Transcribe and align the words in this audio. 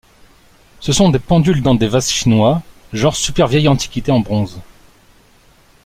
Ce 0.79 0.93
sont 0.93 1.09
des 1.11 1.19
pendules 1.19 1.61
dans 1.61 1.75
des 1.75 1.87
vases 1.87 2.09
chinois, 2.09 2.63
genre 2.91 3.15
super 3.15 3.45
vieille 3.47 3.67
antiquité 3.67 4.11
en 4.11 4.19
bronze. 4.19 4.59